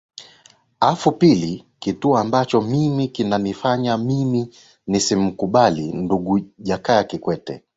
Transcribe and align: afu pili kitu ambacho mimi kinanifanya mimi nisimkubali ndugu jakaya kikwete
afu 0.79 1.11
pili 1.11 1.65
kitu 1.79 2.17
ambacho 2.17 2.61
mimi 2.61 3.07
kinanifanya 3.07 3.97
mimi 3.97 4.55
nisimkubali 4.87 5.91
ndugu 5.93 6.39
jakaya 6.59 7.03
kikwete 7.03 7.63